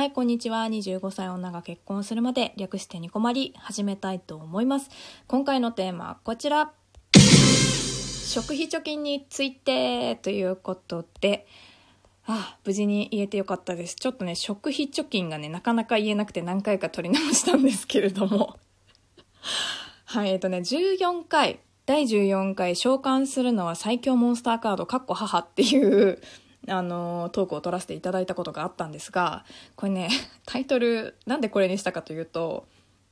[0.00, 0.64] はい、こんにちは。
[0.64, 4.88] 25歳女が結婚するまで略してニコマリ始めたいと思います。
[5.26, 6.72] 今回のテーマはこちら。
[8.24, 11.46] 食費貯金についてということで、
[12.24, 13.94] ああ無事に言えてよかったです。
[13.94, 18.56] ちょっとね、食費貯金がね、なかなか言えなくて何回か取り直したんですけれども。
[20.06, 26.22] はい、えっとね、14回、第14回召喚するのは最強モンスターカード、かっこ母っていう
[26.68, 29.44] あのトークを取らせていただいたことがあったんですが
[29.76, 30.10] これね
[30.46, 32.66] タイトルなんでこれにしたかというと、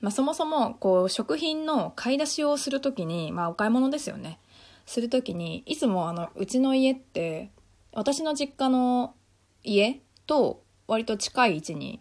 [0.00, 4.38] まあ、そもそもこう食品の買い出しをする時に、まあ、お買い物ですよね。
[4.86, 7.50] する時にいつもあのうちの家って
[7.92, 9.14] 私の実家の
[9.62, 12.00] 家と割と近い位置に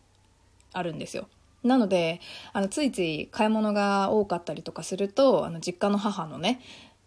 [0.73, 1.27] あるんですよ。
[1.63, 2.21] なので
[2.53, 6.61] あのついつい買い物が多かったりとかするとあの実家の母のね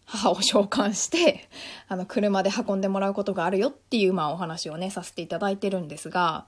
[0.04, 1.48] 母を召喚して、
[1.88, 6.46] あの、車で運んでもらうことがあるよっていう、まあ、お話をね、させていただいてるんですが、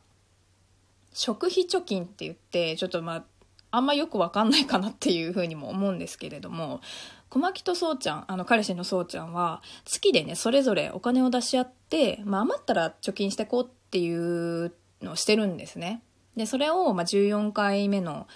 [1.13, 3.25] 食費貯金って言って、ちょっとまあ、
[3.71, 6.81] あんまよくわかんないかなっていうふうにも思うんですけれども、
[7.29, 16.03] 小牧とそうちゃん、あの、彼氏のそうちゃんは、月でね、それぞれお金を出し合って、まあ、余ったら貯金してこうっていうのをしてるんですね。
[16.37, 18.27] で、それを、ま、14回目の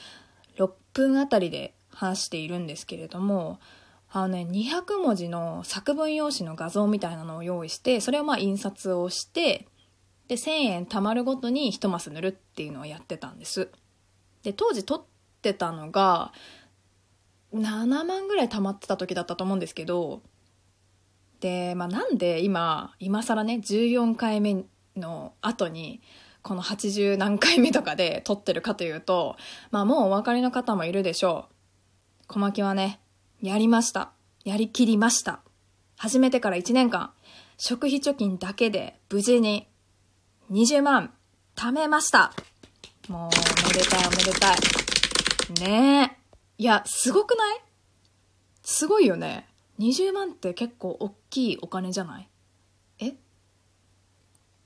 [0.57, 3.61] 6分あたりで話しているんですけれども、
[4.11, 9.69] あのね、200文字の作文用紙の画像みたいなのを用意して、それをまあ印刷をして、
[10.29, 13.71] で、1000円貯まるごとに1マス塗るっていうのをやってたんです。
[14.43, 15.05] で、当時撮っ
[15.43, 16.33] てたのが、
[17.53, 20.23] 7万ぐらい貯まってた時だったと思うんですけど、
[21.41, 24.65] で、まあなんで今、今更ね、14回目
[24.97, 26.01] の後に、
[26.43, 29.37] この80何回目とかで撮ってるかというと、
[29.71, 32.27] まあもうお分かりの方もいるでしょう。
[32.27, 33.01] 小牧はね、
[33.41, 34.11] やりました。
[34.45, 35.43] やりきりました。
[35.97, 37.13] 始めてから1年間、
[37.57, 39.69] 食費貯金だけで無事に
[40.51, 41.13] 20万
[41.55, 42.33] 貯めました。
[43.09, 43.31] もう、
[43.65, 44.57] おめでたいおめでたい。
[45.69, 46.19] ね
[46.59, 46.63] え。
[46.63, 47.61] いや、すごくない？
[48.65, 49.47] すごいよね。
[49.79, 52.29] 20万って結構大きいお金じゃない？
[52.99, 53.15] え？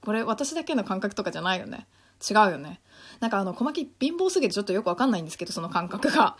[0.00, 1.87] これ私だけの感覚とかじゃないよね。
[2.27, 2.81] 違うよね。
[3.21, 6.38] なんかあの、小牧貧乏すぎてちょっとよくわかんないんですけど、その感覚が。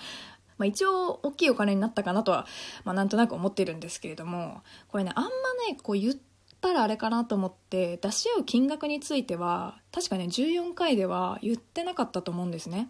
[0.59, 2.47] まあ、一応大きいお金になったかなとは、
[2.85, 5.29] まあ、なんとなく思ってるんですけれどもこれねあんま
[5.69, 6.15] ねこう言っ
[6.61, 12.89] たらあれかなと思って出し合う金額については確かね14回では言ってなかったと思うんですね。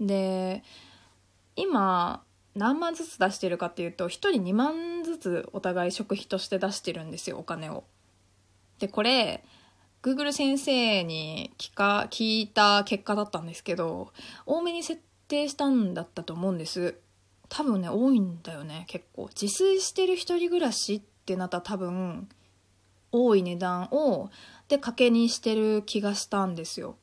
[0.00, 0.62] で
[1.56, 2.22] 今
[2.54, 7.84] 何万ずつ出してるかっていうと1人2万ずつお互い食費として出してるんですよお金を。
[8.78, 9.44] でこれ
[10.02, 14.12] Google 先生に聞か聞いた結果だったんですけど
[14.44, 15.00] 多めに設
[15.34, 16.96] 定したんだったと思うんです。
[17.48, 19.28] 多分ね多いんだよね結構。
[19.28, 22.28] 自炊してる一人暮らしってなったら多分
[23.10, 24.30] 多い値段を
[24.68, 26.96] で賭けにしてる気がしたんですよ。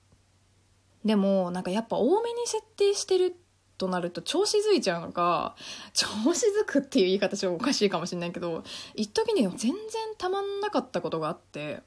[1.03, 3.35] でもなんかやっぱ多めに設定してる
[3.77, 5.55] となると調子づいちゃうのか
[5.93, 9.73] 調子づくっていう言い方ちょっとおかしいかもしれないけど一時に全然
[10.19, 11.81] たまんなかったことがあって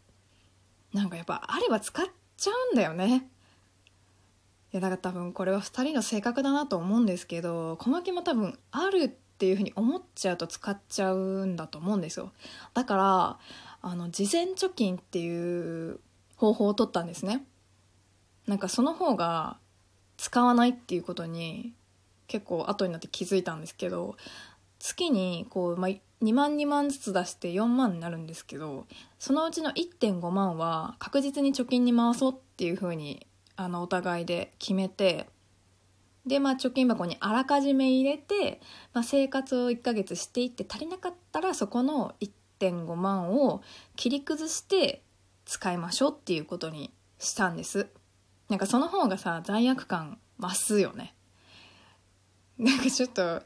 [0.92, 2.06] なんかやっぱあれば使っ
[2.36, 3.28] ちゃうんだよね。
[4.76, 12.32] やだから多分これは2人の性格だなと思うんですけど小牧も多分あるっていうふうに思っちゃうと使っちゃうんだと思うんですよ。
[12.72, 13.38] だから
[13.82, 16.00] あの事前貯金っていう
[16.36, 17.44] 方法を取ったんですね。
[18.46, 19.58] なんかその方が
[20.16, 21.72] 使わないっていうことに
[22.26, 24.16] 結構後になって気づいたんですけど
[24.78, 25.90] 月にこう、まあ、
[26.22, 28.86] 2万2万ずつ出して4万になるんですけど
[29.18, 33.26] そのうちの1.5万は確実に貯金に回そうっていうふうに
[33.56, 35.28] あのお互いで決めて
[36.26, 38.60] で、まあ、貯金箱にあらかじめ入れて、
[38.92, 42.14] まあ、生活を1ヶ月していって足りなかったらそこの
[42.60, 43.62] 1.5万を
[43.96, 45.02] 切り崩して
[45.44, 47.88] 使いましょうっていうことにしたんです。
[48.48, 51.14] なんかその方がさ罪悪感増すよね。
[52.58, 53.42] なんかちょっと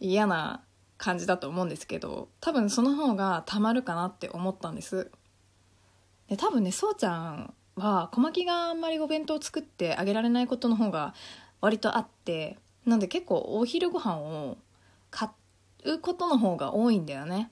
[0.00, 0.62] 嫌な
[0.98, 5.10] 感じだと思うんですけど多分その方がたまるかなって思ったんです。
[6.28, 11.14] で多分ねそうちゃんは小牧があんまりお弁当を作ってあげられないことの方が
[11.60, 14.58] 割とあってなんで結構お昼ご飯を
[15.10, 15.28] 買
[15.84, 17.50] うことの方が多いんだよね。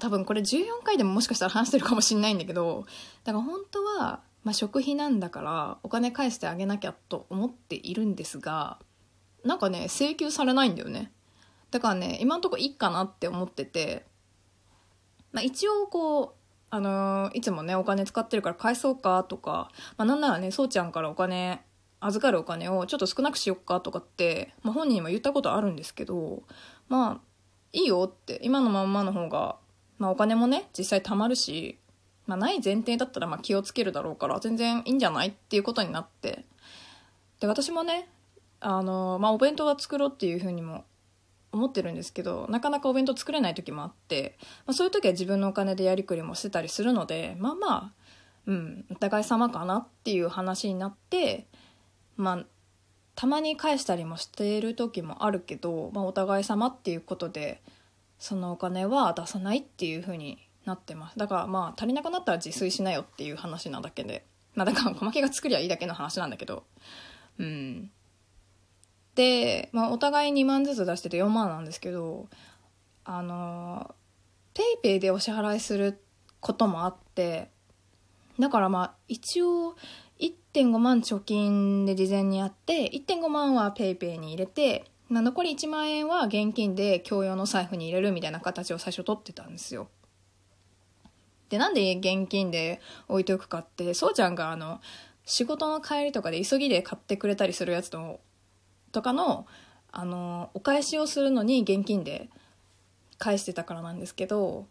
[0.00, 2.86] 多分これ14回でももしかしたら話してるかもしんないんだけど
[3.22, 8.80] だから本当は、まあ、食費なんだからお金返してあげなきゃと思っているんですが
[9.44, 11.12] なんかね請求されないんだよね。
[11.70, 14.04] だからね今んとこいいかなって思ってて、
[15.30, 16.45] まあ、一応こう
[16.76, 21.62] あのいつもねお金使ってるから返そうかとか、まあ、なんならねそうちゃんからお金
[22.00, 26.42] 預かるお金をちょっと少なくしよっかとかって、まあ、本人にも言ったことあるんですけど
[26.90, 27.20] まあ
[27.72, 29.56] いいよって今のまんまの方が、
[29.98, 31.78] まあ、お金もね実際貯まるし
[32.26, 36.44] まあ、ない前提だったらま気をつけるだろうから全然いいんじゃないっていうことになって。
[37.40, 38.08] で私もね
[38.60, 40.84] あの、まあ、お弁当は作ろうっていうふうにも
[41.56, 44.36] 思ってるんですけどなかなかお弁当作れない時もあって、
[44.66, 47.92] まあ、そういう時は自分のお金でやりくりもしてたりするのでまあまあ
[48.46, 51.46] うんお互い様かなっていう話になって
[52.16, 52.46] まあ
[53.14, 57.62] たまに返したりもしている時もあるけど、まあ、お互い様っていうことで
[58.18, 61.18] そのお金は出さないっていう風になってます。
[61.18, 64.24] だからまあ足りなくなったら自炊しなよっていう話なだけで
[64.54, 66.64] まあだから小牧が作りゃいいだけの話なんだけど
[67.38, 67.90] うん。
[69.16, 72.28] で、まあ、お互い2万ずつ出してて4万なんですけど
[73.04, 73.94] あの
[74.84, 76.00] PayPay でお支払いする
[76.40, 77.50] こともあって
[78.38, 79.74] だからまあ一応
[80.20, 89.88] 1.5万貯金で事前にやって1.5万は PayPay に入れて、まあ、残り1万円は現金で共用の財布に入れるみたいな形を最初取ってたんですよ。
[91.48, 94.80] でなんで現金で置いておくかってそうちゃんがあの
[95.24, 98.20] 仕事の帰りとかで急ぎで買ってくれたりするやつと
[98.96, 99.46] とかの
[99.92, 102.30] あのお返しをするのに現金で
[103.18, 104.66] 返してたからなんですけど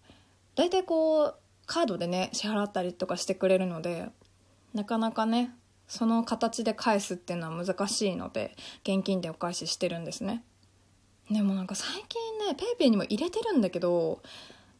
[0.55, 1.35] 大体こう
[1.67, 4.09] カードでね支払ったりとかしてくれるので
[4.73, 5.51] なかなかね
[5.87, 10.43] その形で返すっていうのは難しいので現金でお返ししてるんですね。
[11.29, 14.21] でもなんか最近ね PayPay にも入れてるんだけど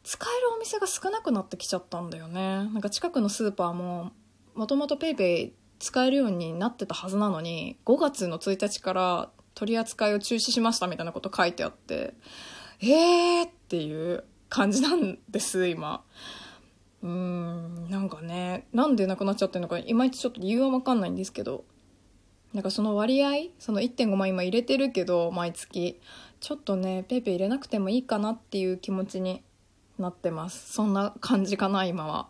[0.02, 2.40] 使えるお店が少なくなってきちゃったんだよね。
[2.40, 4.10] なんか近くのスーパーも
[4.54, 12.14] もともと PayPay 使えるようになってたはずなのに5月の1日から取り扱いを中止しましたみたいなこと書いてあって
[12.80, 16.04] えーっていう感じなんです今。
[17.02, 21.64] うーんなんかねなんでなくなっちゃってるのかいまいちちょっと理由は分かんないんですけど
[22.52, 26.00] なんかその割合その1.5万今入れてるけど毎月
[26.40, 29.42] ちょっとね PayPay 入れなくてもいいかなっていう気持ちに
[29.98, 30.72] なってます。
[30.72, 32.28] そんな感じかな今は。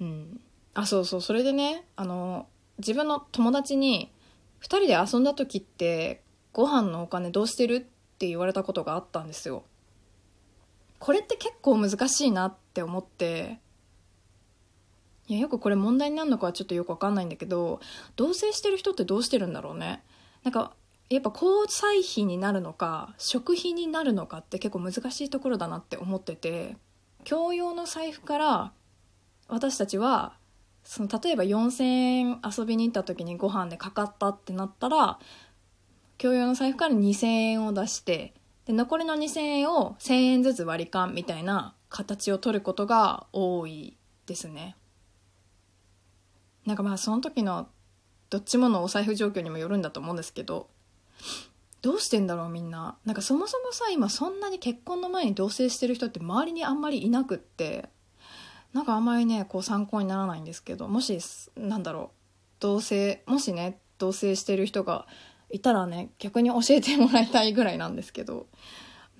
[0.00, 0.40] うん。
[0.74, 1.20] あそうそう。
[1.20, 2.46] それでねあの
[2.78, 4.12] 自分の友達に
[4.62, 7.76] 2人で遊んだ時ってご飯のお金どうしてる？
[7.76, 7.80] っ
[8.18, 9.64] て言われたことがあったんですよ。
[10.98, 13.58] これって結構難しいなって思って。
[15.28, 17.80] いやよくこれ問題になるのかはちょっとよくわかんないんだけど
[18.16, 20.02] 同棲してる人ってどうしてるんだろうね。
[20.42, 20.72] なんか
[21.08, 26.76] やっぱ交際費になるのか食費になるのかって結構難しいところだなって思ってて
[27.24, 28.72] 共用の財布から
[29.48, 30.34] 私たちは
[30.84, 35.18] その例えば4,000円遊びに行った時にご飯でかかったってなったら
[36.22, 38.32] 共用の財布から2,000円を出して
[38.64, 43.96] で残りの2,000円を1,000円ずつ割り勘みたいな形を取ることが多い
[44.26, 44.76] ですね。
[46.64, 47.66] なんかまあその時の
[48.30, 50.68] どっちものお財布状況にもよるんだと思うんですけど
[51.82, 57.88] どうしてんだろうみんななんかそもそもさ今そんなに結婚の前に同棲してる人って周りにあんまりいなくって
[58.72, 61.18] なんかあんまりねこう参考にならないんですけどもし
[61.56, 62.08] なんだろう
[62.60, 65.06] 同棲もしね同棲してる人が
[65.52, 68.46] いたらね逆に教えてもらいたいぐらいなんですけど。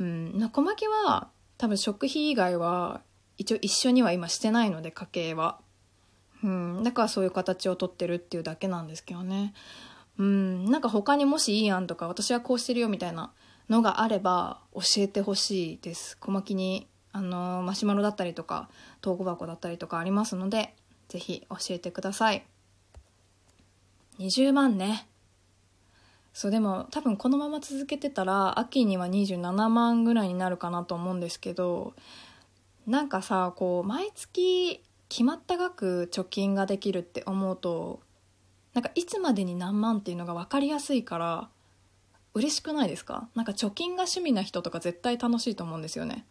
[0.01, 3.03] うん小牧は多分食費以外は
[3.39, 5.61] 一応一緒には今してないので家計は。
[6.43, 9.55] うんだからそういう形をとってるっていうだけなんですけどね。
[10.19, 13.33] うんなんか他にもしいい案とか私はこうしてるよみたいな
[13.71, 16.17] のがあれば教えてほしいです。
[16.19, 18.69] 小牧にあのマシュマロだったりとか
[19.01, 20.75] 投稿箱だったりとかありますので
[21.09, 22.45] 是非教えてください。
[24.19, 25.07] 20万ね。
[26.33, 31.93] そうでも多分このまま続けてたら秋には27万ぐらいになるかなと思うんですけど
[32.87, 38.01] なんかさこう毎月決まった額貯金ができるって思うと
[38.73, 41.49] なんかいつまでに何万っていうのが分かりやすいから
[42.35, 43.29] 嬉しくないですか？
[43.35, 46.25] なんか貯金が趣味な人とか絶対楽しいと思うんですよね。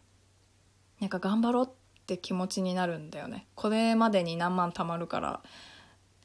[0.98, 1.68] なんか頑張ろうっ
[2.06, 3.46] て気持ちになるんだよね。
[3.54, 5.40] これまでに何万貯まるから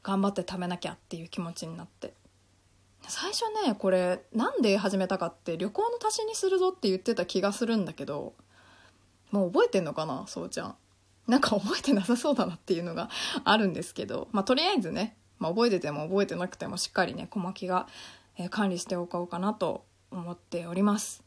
[0.02, 2.12] 頑張って貯めなきゃっていう気持ちになって。
[3.10, 8.34] 最初ねこれなんで始めたかって旅行の足しにするぞって言ってた気がするんだけど
[9.32, 10.76] もう覚えてんのかなそうちゃん。
[11.28, 13.10] なんか覚えてなさそうだなっていうのが
[13.44, 17.88] あるんですけどまあとりあえずねまあ、覚えてても覚えてなくてもしっかりね小牧が、
[18.38, 21.24] えー、管理しておこうかなと思っております。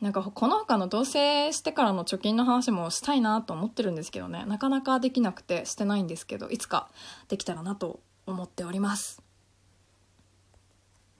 [0.00, 6.90] なんかこの他の同棲してからの貯金の話もしたいなと思ってるんですけどねなかなかできなくてしてないんですけどいつか
[7.28, 9.23] できたらなと思っております。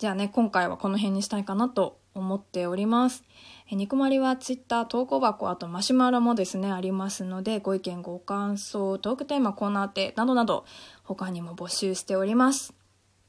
[0.05, 3.25] じゃあね今回はこの辺にしたいかなと思っております。
[3.71, 10.67] えニコマリはツイッター投稿箱、あとマシュマロもですね、ありますので、ご意見、ご感想、トークテーマ、コーナーてなどなど、
[11.05, 12.75] 他にも募集しております。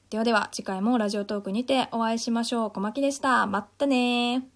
[0.10, 2.72] ではでは、次回もラジオトークにてお会いしましょう。
[2.72, 3.48] 小牧でした。
[3.48, 4.55] まったね